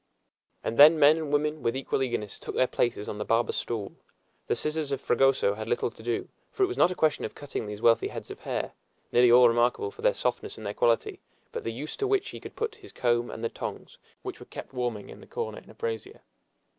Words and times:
And 0.63 0.79
then 0.79 0.97
men 0.97 1.17
and 1.17 1.31
women, 1.31 1.61
with 1.61 1.75
equal 1.75 2.01
eagerness, 2.01 2.39
took 2.39 2.55
their 2.55 2.65
places 2.65 3.07
on 3.07 3.19
the 3.19 3.23
barber's 3.23 3.55
stool. 3.57 3.91
The 4.47 4.55
scissors 4.55 4.91
of 4.91 4.99
Fragoso 4.99 5.53
had 5.53 5.67
little 5.69 5.91
to 5.91 6.01
do, 6.01 6.27
for 6.51 6.63
it 6.63 6.65
was 6.65 6.75
not 6.75 6.89
a 6.89 6.95
question 6.95 7.23
of 7.23 7.35
cutting 7.35 7.67
these 7.67 7.83
wealthy 7.83 8.07
heads 8.07 8.31
of 8.31 8.39
hair, 8.39 8.71
nearly 9.11 9.31
all 9.31 9.47
remarkable 9.47 9.91
for 9.91 10.01
their 10.01 10.15
softness 10.15 10.57
and 10.57 10.65
their 10.65 10.73
quality, 10.73 11.19
but 11.51 11.63
the 11.63 11.71
use 11.71 11.95
to 11.97 12.07
which 12.07 12.29
he 12.29 12.39
could 12.39 12.55
put 12.55 12.77
his 12.77 12.91
comb 12.91 13.29
and 13.29 13.43
the 13.43 13.49
tongs, 13.51 13.99
which 14.23 14.39
were 14.39 14.47
kept 14.47 14.73
warming 14.73 15.09
in 15.09 15.21
the 15.21 15.27
corner 15.27 15.59
in 15.59 15.69
a 15.69 15.75
brasier. 15.75 16.21